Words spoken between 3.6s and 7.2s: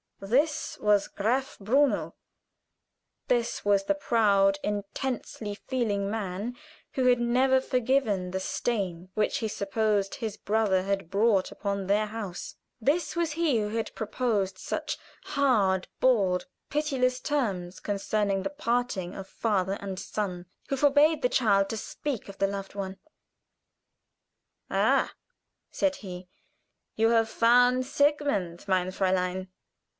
was the proud, intensely feeling man who had